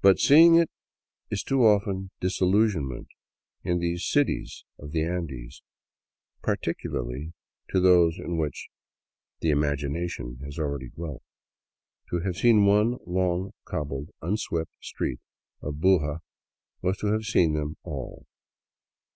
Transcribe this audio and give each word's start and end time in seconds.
But 0.00 0.20
seeing 0.20 0.64
is 1.28 1.42
too 1.42 1.66
often 1.66 2.12
disillusionment 2.20 3.08
in 3.64 3.80
these" 3.80 4.04
cities" 4.08 4.64
of 4.78 4.92
the 4.92 5.02
Andes, 5.02 5.64
particu 6.40 6.84
larly 6.86 7.32
those 7.72 8.16
in 8.20 8.36
which 8.38 8.68
the 9.40 9.50
imagination 9.50 10.36
has 10.44 10.56
already 10.60 10.90
dwelt. 10.90 11.24
To 12.10 12.20
have 12.20 12.36
seen 12.36 12.64
one 12.64 12.98
long, 13.04 13.50
cobbled, 13.64 14.10
unswept 14.22 14.70
street 14.80 15.18
of 15.62 15.80
Buga 15.82 16.20
was 16.80 16.98
to 16.98 17.08
have 17.08 17.24
seen 17.24 17.54
them 17.54 17.76
all. 17.82 18.28